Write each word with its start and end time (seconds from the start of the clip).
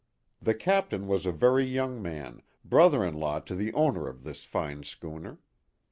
The 0.41 0.55
captain 0.55 1.05
was 1.05 1.27
a 1.27 1.31
very 1.31 1.63
young 1.63 2.01
man, 2.01 2.41
brother 2.65 3.05
in 3.05 3.13
law 3.19 3.39
to 3.41 3.53
the 3.53 3.71
owner 3.75 4.07
of 4.07 4.23
this 4.23 4.43
fine 4.43 4.81
schooner. 4.81 5.37